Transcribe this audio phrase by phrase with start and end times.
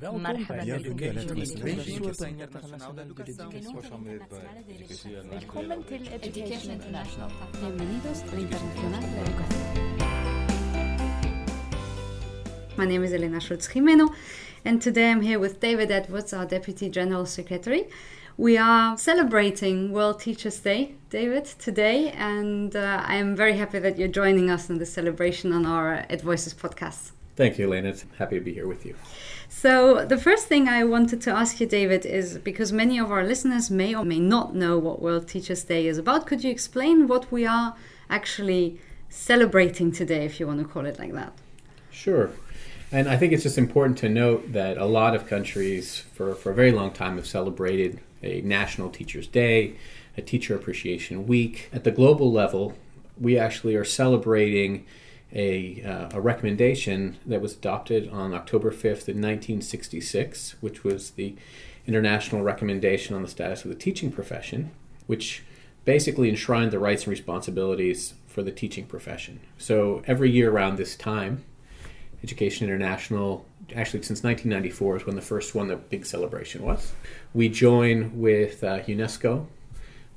[0.00, 0.06] My
[12.84, 14.14] name is Elena Schultz Jimeno,
[14.64, 17.88] and today I'm here with David Edwards, our Deputy General Secretary.
[18.36, 24.06] We are celebrating World Teachers Day, David, today, and uh, I'm very happy that you're
[24.06, 27.10] joining us in the celebration on our Ed Voices podcast.
[27.34, 27.88] Thank you, Elena.
[27.88, 28.94] It's happy to be here with you.
[29.48, 33.24] So, the first thing I wanted to ask you, David, is because many of our
[33.24, 37.08] listeners may or may not know what World Teachers' Day is about, could you explain
[37.08, 37.74] what we are
[38.10, 38.78] actually
[39.08, 41.32] celebrating today, if you want to call it like that?
[41.90, 42.30] Sure.
[42.92, 46.52] And I think it's just important to note that a lot of countries, for, for
[46.52, 49.74] a very long time, have celebrated a National Teachers' Day,
[50.16, 51.70] a Teacher Appreciation Week.
[51.72, 52.74] At the global level,
[53.20, 54.84] we actually are celebrating
[55.32, 61.36] a, uh, a recommendation that was adopted on October 5th in 1966, which was the
[61.86, 64.70] International Recommendation on the Status of the Teaching Profession,
[65.06, 65.42] which
[65.84, 69.40] basically enshrined the rights and responsibilities for the teaching profession.
[69.56, 71.44] So every year around this time,
[72.22, 76.92] Education International, actually since 1994 is when the first one, the big celebration was.
[77.32, 79.46] We join with uh, UNESCO,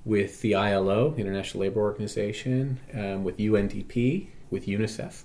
[0.04, 5.24] with the ILO, International Labor Organization, um, with UNDP, with UNICEF,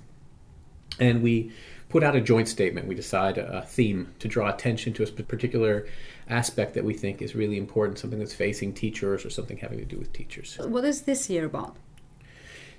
[0.98, 1.52] and we
[1.88, 2.86] put out a joint statement.
[2.86, 5.86] We decide a, theme to draw attention to a particular
[6.28, 9.84] aspect that we think is really important, something that's facing teachers or something having to
[9.84, 10.58] do with teachers.
[10.58, 11.76] What is this year about?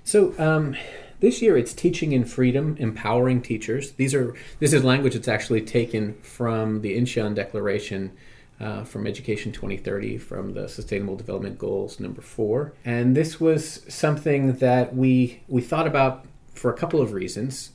[0.04, 0.76] So um,
[1.20, 3.92] this year it's teaching in freedom, empowering teachers.
[3.92, 8.12] These are this is language that's actually taken from the Incheon Declaration
[8.60, 14.54] uh, from Education 2030, from the Sustainable Development Goals number four, and this was something
[14.54, 16.24] that we we thought about
[16.58, 17.70] for a couple of reasons.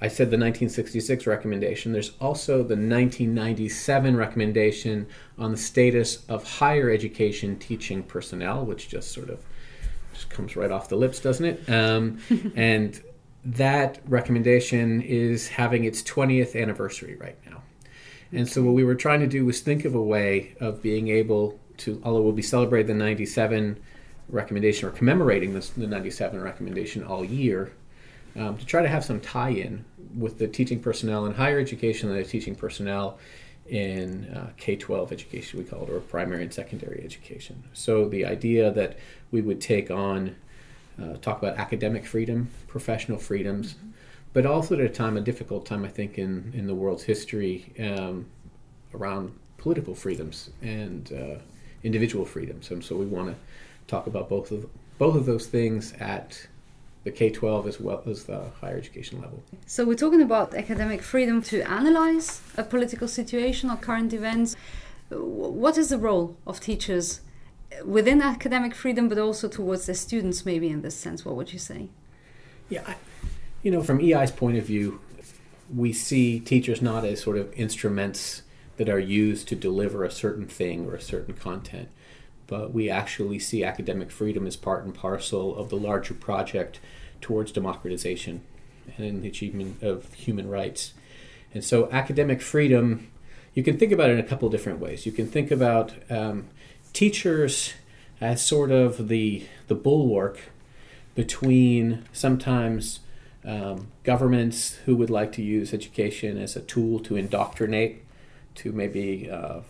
[0.00, 1.92] I said the 1966 recommendation.
[1.92, 9.10] There's also the 1997 recommendation on the status of higher education teaching personnel, which just
[9.10, 9.44] sort of
[10.14, 11.68] just comes right off the lips, doesn't it?
[11.68, 12.20] Um,
[12.56, 13.00] and
[13.44, 17.62] that recommendation is having its 20th anniversary right now.
[18.30, 21.08] And so, what we were trying to do was think of a way of being
[21.08, 23.80] able to, although we'll be celebrating the 97
[24.28, 27.72] recommendation or commemorating this, the 97 recommendation all year,
[28.38, 29.84] um, to try to have some tie in
[30.16, 33.18] with the teaching personnel in higher education and the teaching personnel
[33.66, 37.64] in uh, K 12 education, we call it, or primary and secondary education.
[37.72, 38.98] So the idea that
[39.30, 40.36] we would take on,
[41.00, 43.76] uh, talk about academic freedom, professional freedoms,
[44.32, 47.72] but also at a time, a difficult time, I think, in, in the world's history
[47.78, 48.26] um,
[48.94, 51.40] around political freedoms and uh,
[51.82, 52.70] individual freedoms.
[52.70, 53.36] And so we want to
[53.86, 54.66] talk about both of
[54.98, 56.48] both of those things at
[57.08, 59.42] the K 12 as well as the higher education level.
[59.66, 64.56] So, we're talking about academic freedom to analyze a political situation or current events.
[65.08, 67.20] What is the role of teachers
[67.84, 71.24] within academic freedom, but also towards their students, maybe in this sense?
[71.24, 71.88] What would you say?
[72.68, 72.96] Yeah, I,
[73.62, 75.00] you know, from EI's point of view,
[75.74, 78.42] we see teachers not as sort of instruments
[78.76, 81.88] that are used to deliver a certain thing or a certain content,
[82.48, 86.80] but we actually see academic freedom as part and parcel of the larger project
[87.20, 88.40] towards democratization
[88.96, 90.94] and the achievement of human rights.
[91.54, 93.10] And so, academic freedom,
[93.54, 95.06] you can think about it in a couple different ways.
[95.06, 96.46] You can think about um,
[96.92, 97.74] teachers
[98.20, 100.40] as sort of the the bulwark
[101.14, 103.00] between sometimes
[103.44, 108.04] um, governments who would like to use education as a tool to indoctrinate,
[108.56, 109.60] to maybe uh,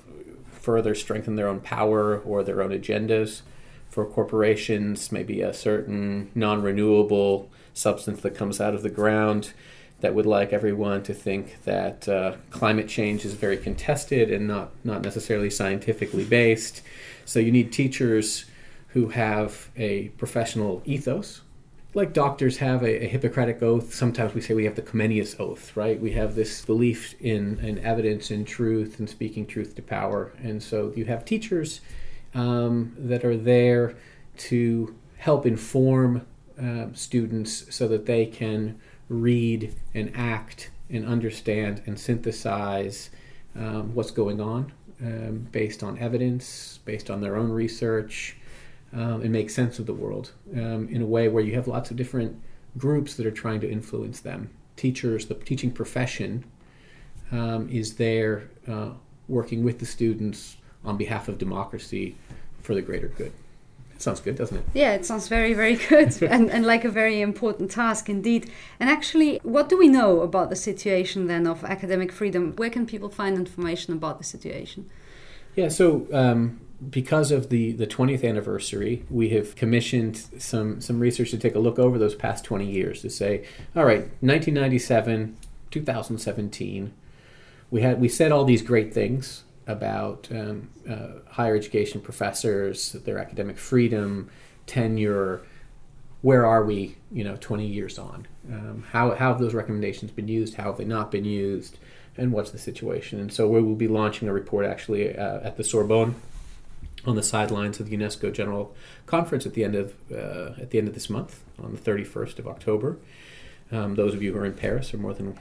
[0.58, 3.42] further strengthen their own power or their own agendas.
[3.88, 9.52] For corporations, maybe a certain non renewable substance that comes out of the ground
[10.00, 14.70] that would like everyone to think that uh, climate change is very contested and not,
[14.84, 16.82] not necessarily scientifically based.
[17.24, 18.44] So you need teachers
[18.88, 21.42] who have a professional ethos.
[21.98, 25.76] Like doctors have a, a, Hippocratic oath, sometimes we say we have the Comenius oath,
[25.76, 26.00] right?
[26.00, 30.32] We have this belief in, in evidence and truth and speaking truth to power.
[30.40, 31.80] And so you have teachers
[32.34, 33.96] um, that are there
[34.36, 36.24] to help inform
[36.56, 38.78] uh, students so that they can
[39.08, 43.10] read and act and understand and synthesize
[43.56, 44.72] um, what's going on
[45.02, 48.36] um, based on evidence, based on their own research,
[48.92, 51.90] um, and make sense of the world um, in a way where you have lots
[51.90, 52.40] of different
[52.76, 54.50] groups that are trying to influence them.
[54.76, 56.44] Teachers, the teaching profession,
[57.32, 58.90] um, is there uh,
[59.28, 62.16] working with the students on behalf of democracy
[62.62, 63.32] for the greater good.
[63.98, 64.64] Sounds good, doesn't it?
[64.74, 68.50] Yeah, it sounds very, very good and, and like a very important task indeed.
[68.78, 72.54] And actually, what do we know about the situation then of academic freedom?
[72.56, 74.88] Where can people find information about the situation?
[75.56, 76.60] Yeah, so um,
[76.90, 81.58] because of the, the 20th anniversary, we have commissioned some, some research to take a
[81.58, 83.44] look over those past 20 years to say,
[83.74, 85.36] all right, 1997,
[85.70, 86.92] 2017,
[87.70, 93.18] we had we said all these great things about um, uh, higher education professors, their
[93.18, 94.30] academic freedom,
[94.66, 95.42] tenure.
[96.22, 98.26] Where are we, you know, 20 years on?
[98.50, 100.54] Um, how, how have those recommendations been used?
[100.54, 101.78] How have they not been used?
[102.16, 103.20] And what's the situation?
[103.20, 106.14] And so we will be launching a report actually uh, at the Sorbonne
[107.06, 108.74] on the sidelines of the UNESCO General
[109.06, 112.38] Conference at the end of uh, at the end of this month on the 31st
[112.38, 112.98] of October.
[113.70, 115.38] Um, those of you who are in Paris are more than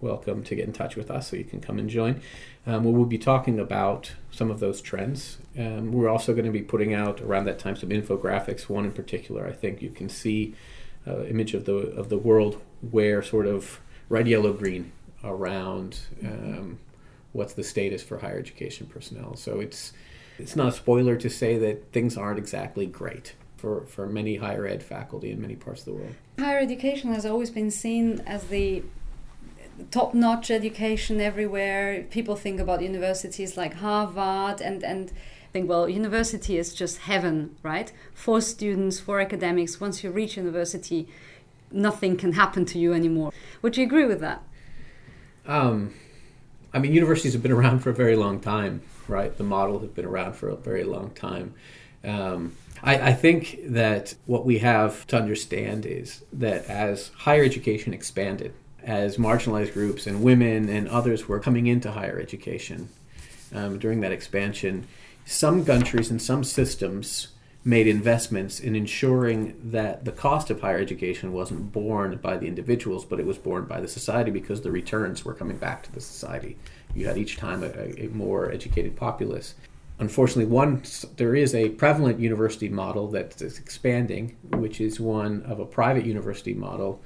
[0.00, 2.20] welcome to get in touch with us so you can come and join.
[2.66, 5.38] Um, we'll be talking about some of those trends.
[5.58, 8.68] Um, we're also going to be putting out around that time some infographics.
[8.68, 10.54] One in particular, I think you can see
[11.06, 12.60] uh, image of the of the world
[12.90, 14.92] where sort of red, yellow, green
[15.22, 16.78] around um,
[17.32, 19.36] what's the status for higher education personnel.
[19.36, 19.92] So it's
[20.40, 24.66] it's not a spoiler to say that things aren't exactly great for, for many higher
[24.66, 26.14] ed faculty in many parts of the world.
[26.38, 28.82] Higher education has always been seen as the
[29.90, 32.04] top notch education everywhere.
[32.10, 35.12] People think about universities like Harvard and, and
[35.52, 37.92] think, well, university is just heaven, right?
[38.14, 39.80] For students, for academics.
[39.80, 41.08] Once you reach university,
[41.70, 43.32] nothing can happen to you anymore.
[43.62, 44.42] Would you agree with that?
[45.46, 45.94] Um,
[46.72, 49.36] I mean, universities have been around for a very long time, right?
[49.36, 51.54] The model has been around for a very long time.
[52.04, 57.92] Um, I, I, think that what we have to understand is that as higher education
[57.92, 62.88] expanded, as marginalized groups and women and others were coming into higher education
[63.54, 64.86] um, during that expansion,
[65.26, 67.28] some countries and some systems
[67.62, 73.04] made investments in ensuring that the cost of higher education wasn't borne by the individuals,
[73.04, 76.00] but it was borne by the society because the returns were coming back to the
[76.00, 76.56] society.
[76.94, 79.54] You had each time a, a more educated populace.
[79.98, 80.82] Unfortunately, one
[81.16, 86.06] there is a prevalent university model that is expanding, which is one of a private
[86.06, 87.02] university model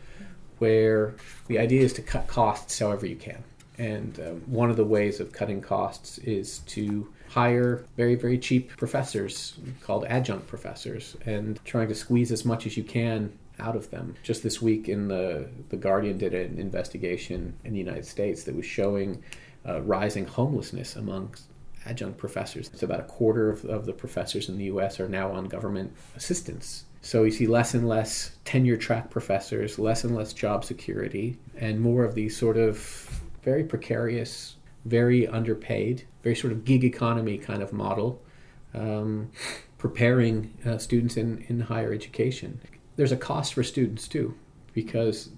[0.58, 1.16] where
[1.48, 3.42] the idea is to cut costs however you can.
[3.76, 8.76] And uh, one of the ways of cutting costs is to hire very, very cheap
[8.76, 13.90] professors called adjunct professors and trying to squeeze as much as you can out of
[13.90, 14.14] them.
[14.22, 18.54] Just this week in the the Guardian did an investigation in the United States that
[18.54, 19.22] was showing
[19.66, 21.34] uh, rising homelessness among
[21.86, 22.70] adjunct professors.
[22.72, 25.00] It's about a quarter of, of the professors in the U.S.
[25.00, 30.04] are now on government assistance so you see less and less tenure track professors, less
[30.04, 32.78] and less job security, and more of these sort of
[33.42, 38.22] very precarious, very underpaid, very sort of gig economy kind of model,
[38.74, 39.30] um,
[39.78, 42.60] preparing uh, students in, in higher education.
[42.96, 44.34] There's a cost for students too,
[44.72, 45.30] because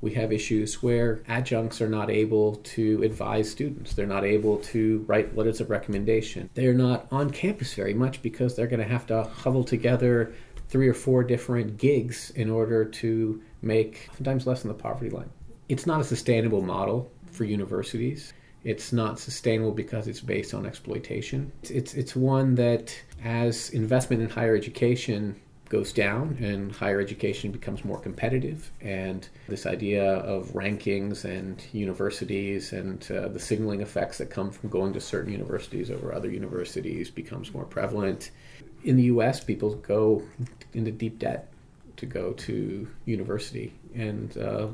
[0.00, 3.94] we have issues where adjuncts are not able to advise students.
[3.94, 6.50] They're not able to write letters of recommendation.
[6.52, 10.34] They're not on campus very much because they're going to have to huddle together
[10.68, 15.30] three or four different gigs in order to make sometimes less than the poverty line.
[15.68, 18.34] It's not a sustainable model for universities.
[18.64, 21.52] It's not sustainable because it's based on exploitation.
[21.62, 27.50] It's, it's, it's one that, as investment in higher education goes down and higher education
[27.50, 34.18] becomes more competitive, and this idea of rankings and universities and uh, the signaling effects
[34.18, 38.30] that come from going to certain universities over other universities becomes more prevalent
[38.84, 40.22] in the U.S., people go
[40.74, 41.48] into deep debt
[41.96, 44.68] to go to university, and uh,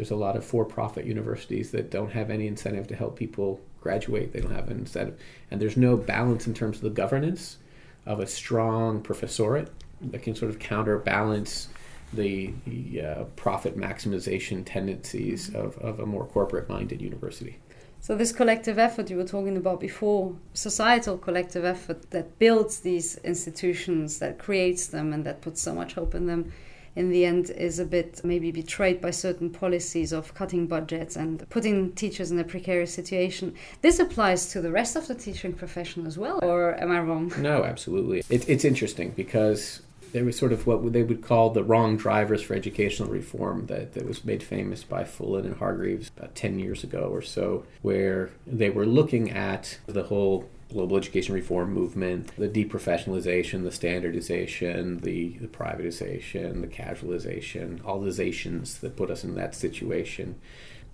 [0.00, 4.32] there's a lot of for-profit universities that don't have any incentive to help people graduate.
[4.32, 7.58] They don't have an incentive, and there's no balance in terms of the governance
[8.06, 9.68] of a strong professorate
[10.00, 11.68] that can sort of counterbalance
[12.14, 17.58] the, the uh, profit maximization tendencies of, of a more corporate-minded university.
[18.00, 23.18] So this collective effort you were talking about before, societal collective effort that builds these
[23.18, 26.50] institutions, that creates them, and that puts so much hope in them,
[26.96, 31.48] in the end is a bit maybe betrayed by certain policies of cutting budgets and
[31.48, 33.54] putting teachers in a precarious situation.
[33.82, 37.32] This applies to the rest of the teaching profession as well, or am I wrong?
[37.38, 38.22] No, absolutely.
[38.28, 42.42] It, it's interesting because there was sort of what they would call the wrong drivers
[42.42, 46.84] for educational reform that, that was made famous by Fullan and Hargreaves about 10 years
[46.84, 52.48] ago or so, where they were looking at the whole global education reform movement, the
[52.48, 59.34] deprofessionalization, the standardization, the, the privatization, the casualization, all the zations that put us in
[59.34, 60.36] that situation.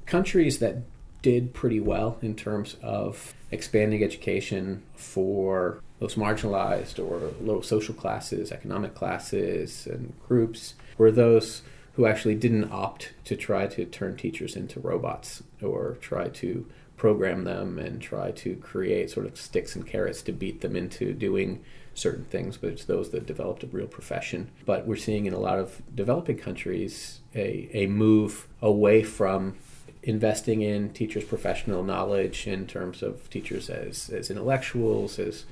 [0.07, 0.79] Countries that
[1.23, 8.53] did pretty well in terms of expanding education for most marginalized or low social classes,
[8.53, 11.63] economic classes, and groups were those
[11.95, 17.45] who actually didn't opt to try to turn teachers into robots or try to program
[17.45, 21.63] them and try to create sort of sticks and carrots to beat them into doing
[21.95, 24.51] certain things, but it's those that developed a real profession.
[24.67, 29.57] But we're seeing in a lot of developing countries a, a move away from
[30.03, 35.45] investing in teachers' professional knowledge in terms of teachers as, as intellectuals, as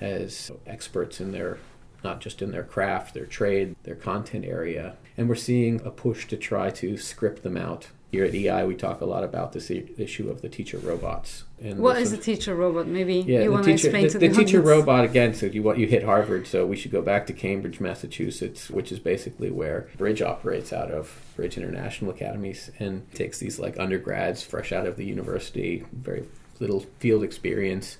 [0.00, 1.58] as experts in their
[2.02, 4.94] not just in their craft, their trade, their content area.
[5.16, 8.76] And we're seeing a push to try to script them out here at EI, we
[8.76, 11.44] talk a lot about this issue of the teacher robots.
[11.60, 12.86] And what is a teacher robot?
[12.86, 14.66] Maybe yeah, you want to explain the, to the, the teacher audience.
[14.68, 15.34] robot again.
[15.34, 16.46] So you what you hit Harvard.
[16.46, 20.92] So we should go back to Cambridge, Massachusetts, which is basically where Bridge operates out
[20.92, 26.24] of Bridge International Academies, and takes these like undergrads fresh out of the university, very
[26.60, 27.98] little field experience,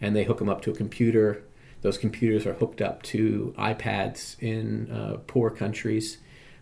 [0.00, 1.42] and they hook them up to a computer.
[1.82, 6.18] Those computers are hooked up to iPads in uh, poor countries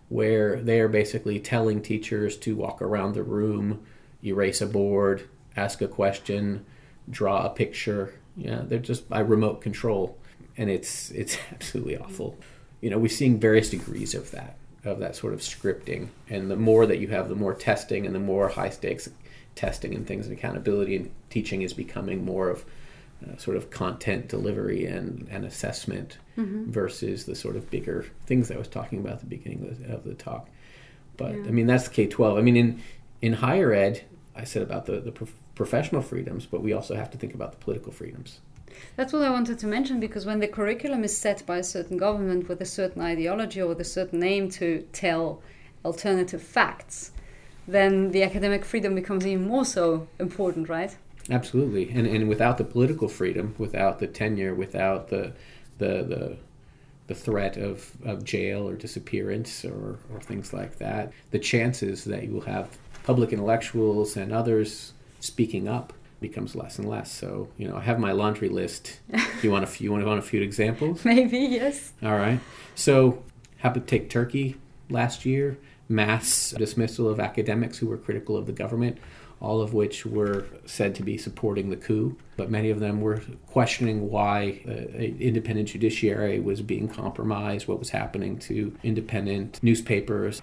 [0.08, 3.84] where they are basically telling teachers to walk around the room,
[4.22, 6.64] erase a board, ask a question,
[7.08, 8.14] draw a picture.
[8.36, 10.18] Yeah, they're just by remote control,
[10.56, 12.36] and it's it's absolutely awful.
[12.80, 16.56] You know, we're seeing various degrees of that of that sort of scripting, and the
[16.56, 19.08] more that you have, the more testing, and the more high stakes
[19.54, 22.64] testing and things and accountability and teaching is becoming more of
[23.28, 26.70] uh, sort of content delivery and, and assessment mm-hmm.
[26.70, 29.94] versus the sort of bigger things I was talking about at the beginning of the,
[29.94, 30.48] of the talk.
[31.16, 31.42] But yeah.
[31.42, 32.38] I mean, that's K 12.
[32.38, 32.82] I mean, in,
[33.22, 34.04] in higher ed,
[34.34, 37.52] I said about the, the pro- professional freedoms, but we also have to think about
[37.52, 38.40] the political freedoms.
[38.96, 41.96] That's what I wanted to mention because when the curriculum is set by a certain
[41.96, 45.40] government with a certain ideology or with a certain aim to tell
[45.84, 47.12] alternative facts,
[47.68, 50.96] then the academic freedom becomes even more so important, right?
[51.30, 55.32] Absolutely, and and without the political freedom, without the tenure, without the
[55.78, 56.36] the the
[57.06, 62.24] the threat of, of jail or disappearance or, or things like that, the chances that
[62.24, 62.68] you will have
[63.04, 67.12] public intellectuals and others speaking up becomes less and less.
[67.12, 69.00] So, you know, I have my laundry list.
[69.42, 71.04] you want a few, you want, want a few examples?
[71.04, 71.92] Maybe, yes.
[72.02, 72.40] All right.
[72.74, 73.22] So,
[73.58, 74.56] happened to take Turkey
[74.88, 78.98] last year, mass dismissal of academics who were critical of the government
[79.44, 83.20] all of which were said to be supporting the coup, but many of them were
[83.46, 90.40] questioning why uh, independent judiciary was being compromised, what was happening to independent newspapers.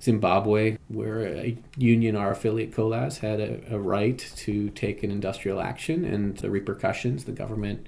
[0.00, 5.60] Zimbabwe, where a union, our affiliate COLAS, had a, a right to take an industrial
[5.60, 7.86] action, and the repercussions, the government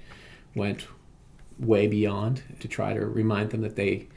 [0.55, 0.87] went
[1.59, 4.09] way beyond to try to remind them that they,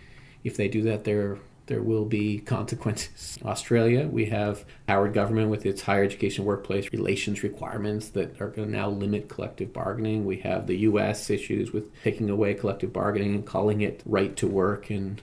[0.44, 3.39] if they do that, they're there will be consequences.
[3.45, 8.67] Australia, we have Howard government with its higher education workplace relations requirements that are going
[8.67, 10.25] to now limit collective bargaining.
[10.25, 11.29] We have the U.S.
[11.29, 15.22] issues with taking away collective bargaining and calling it right to work, and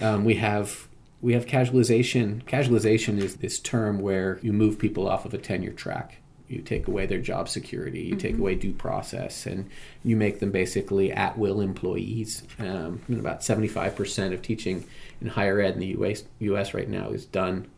[0.00, 0.88] um, we have
[1.20, 2.42] we have casualization.
[2.44, 6.18] Casualization is this term where you move people off of a tenure track
[6.52, 8.18] you take away their job security, you mm-hmm.
[8.18, 9.68] take away due process, and
[10.04, 12.42] you make them basically at will employees.
[12.58, 14.84] Um, about 75% of teaching
[15.22, 17.68] in higher ed in the US, US right now is done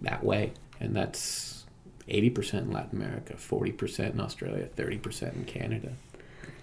[0.00, 0.52] that way.
[0.80, 1.64] And that's
[2.08, 5.92] 80% in Latin America, 40% in Australia, 30% in Canada.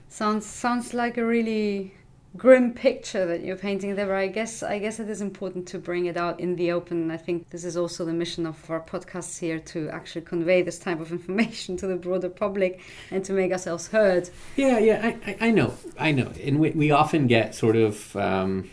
[0.10, 1.94] Sounds sounds like a really
[2.36, 4.08] grim picture that you're painting there.
[4.08, 7.12] But I guess I guess it is important to bring it out in the open.
[7.12, 10.80] I think this is also the mission of our podcasts here to actually convey this
[10.80, 14.30] type of information to the broader public and to make ourselves heard.
[14.58, 18.70] Yeah, yeah, I, I, know, I know, and we, we often get sort of um,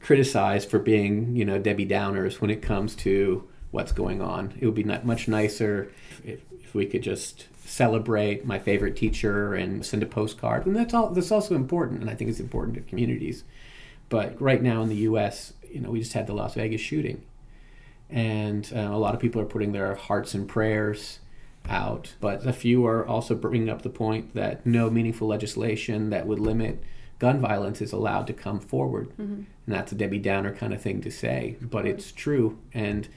[0.00, 4.54] criticized for being, you know, Debbie Downers when it comes to what's going on.
[4.58, 5.92] It would be much nicer
[6.24, 10.66] if, if we could just celebrate my favorite teacher and send a postcard.
[10.66, 11.10] And that's all.
[11.10, 13.44] That's also important, and I think it's important to communities.
[14.08, 17.22] But right now in the U.S., you know, we just had the Las Vegas shooting,
[18.08, 21.20] and uh, a lot of people are putting their hearts and prayers
[21.68, 22.14] out.
[22.20, 26.40] But a few are also bringing up the point that no meaningful legislation that would
[26.40, 26.82] limit
[27.20, 29.22] gun violence is allowed to come forward, mm-hmm.
[29.22, 33.08] and that's a Debbie Downer kind of thing to say, but it's true and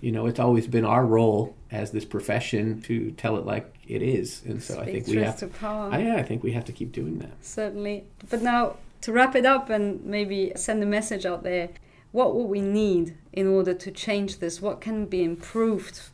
[0.00, 4.02] you know, it's always been our role as this profession to tell it like it
[4.02, 5.36] is, and so Speak I think we have.
[5.38, 5.90] To power.
[5.92, 7.32] I, yeah, I think we have to keep doing that.
[7.42, 11.70] Certainly, but now to wrap it up and maybe send a message out there,
[12.12, 14.60] what would we need in order to change this?
[14.60, 16.08] What can be improved?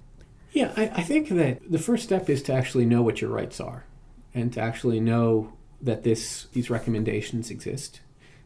[0.52, 3.60] Yeah, I, I think that the first step is to actually know what your rights
[3.60, 3.84] are,
[4.34, 8.00] and to actually know that this these recommendations exist,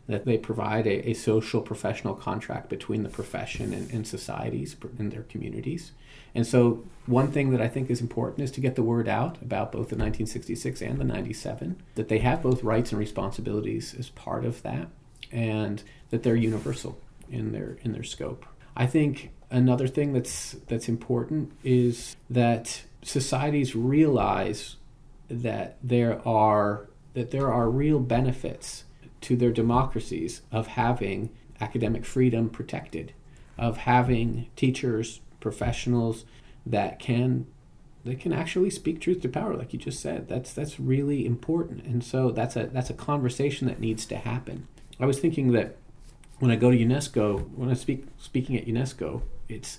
[0.07, 5.11] that they provide a, a social professional contract between the profession and, and societies in
[5.11, 5.93] their communities.
[6.35, 9.41] And so, one thing that I think is important is to get the word out
[9.43, 14.11] about both the 1966 and the 97, that they have both rights and responsibilities as
[14.11, 14.89] part of that,
[15.33, 18.47] and that they're universal in their in their scope.
[18.77, 24.77] I think another thing that's that's important is that societies realize
[25.29, 28.85] that there are that there are real benefits
[29.23, 33.13] to their democracies of having academic freedom protected,
[33.59, 36.25] of having teachers, professionals
[36.67, 37.47] that can
[38.03, 40.29] that can actually speak truth to power, like you just said.
[40.29, 44.67] That's that's really important, and so that's a that's a conversation that needs to happen.
[44.99, 45.77] I was thinking that
[46.39, 49.79] when I go to UNESCO, when I speak speaking at UNESCO, it's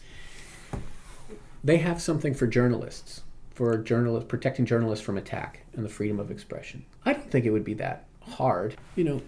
[1.64, 3.22] they have something for journalists,
[3.62, 6.84] for journalists protecting journalists from attack and the freedom of expression.
[7.06, 8.76] I don't think it would be that hard.
[8.96, 9.22] You know,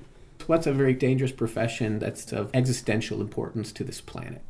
[0.48, 4.42] what's a very dangerous profession that's of existential importance to this planet.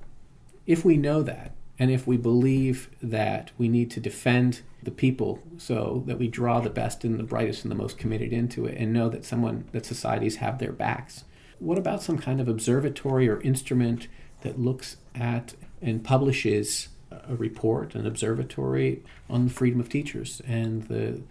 [0.65, 5.43] If we know that, and if we believe that we need to defend the people
[5.57, 8.77] so that we draw the best and the brightest and the most committed into it
[8.77, 11.25] and know that someone that societies have their backs
[11.59, 14.07] what about some kind of observatory or instrument
[14.41, 16.87] that looks at and publishes
[17.27, 21.21] a report, an observatory on the freedom of teachers and the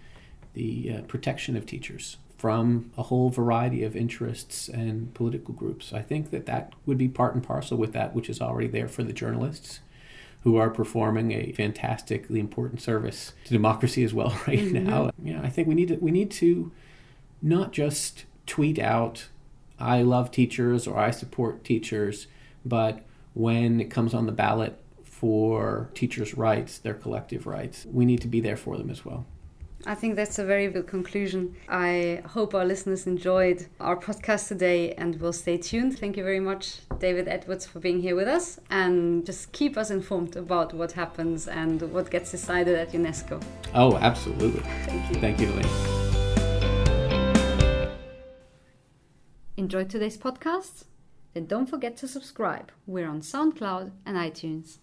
[0.55, 5.93] the uh, protection of teachers from a whole variety of interests and political groups.
[5.95, 8.89] I think that that would be part and parcel with that which is already there
[8.89, 9.81] for the journalists
[10.43, 14.85] who are performing a fantastically important service to democracy as well right mm-hmm.
[14.85, 15.11] now.
[15.23, 16.73] Yeah, I think we need to we need to
[17.41, 19.29] not just tweet out
[19.79, 22.29] I love teachers or I support teachers,
[22.65, 24.82] but when it comes on the ballot
[25.23, 29.25] for teachers' rights, their collective rights, we need to be there for them as well.
[29.87, 31.55] I think that's a very good conclusion.
[31.69, 35.97] I hope our listeners enjoyed our podcast today and will stay tuned.
[35.97, 39.91] Thank you very much, David Edwards, for being here with us and just keep us
[39.93, 43.41] informed about what happens and what gets decided at UNESCO.
[43.77, 44.63] Oh, absolutely.
[44.87, 45.21] Thank you.
[45.21, 46.03] Thank you, Helene.
[49.57, 50.87] Enjoyed today's podcast?
[51.33, 52.73] Then don't forget to subscribe.
[52.89, 54.79] We're on SoundCloud and iTunes.